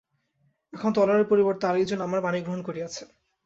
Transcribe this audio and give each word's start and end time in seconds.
এখন 0.73 0.89
তলোয়ারের 0.93 1.29
পরিবর্তে 1.31 1.63
আর 1.67 1.75
একজন 1.77 1.99
আমার 2.01 2.19
পাণিগ্রহণ 2.21 2.61
করিয়াছে। 2.63 3.03